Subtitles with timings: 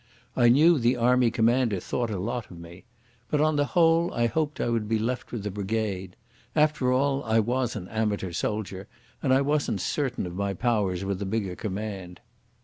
[0.35, 2.85] I knew the Army Commander thought a lot of me.
[3.29, 6.15] But on the whole I hoped I would be left with the brigade.
[6.55, 8.87] After all I was an amateur soldier,
[9.21, 12.19] and I wasn't certain of my powers with a bigger command.